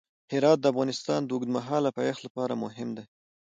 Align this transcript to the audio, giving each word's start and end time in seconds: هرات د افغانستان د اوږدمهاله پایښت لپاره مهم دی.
هرات 0.31 0.57
د 0.61 0.65
افغانستان 0.73 1.19
د 1.23 1.29
اوږدمهاله 1.35 1.89
پایښت 1.99 2.21
لپاره 2.27 2.53
مهم 2.63 2.89
دی. 2.97 3.05